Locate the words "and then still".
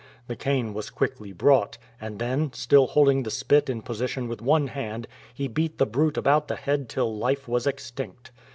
2.01-2.87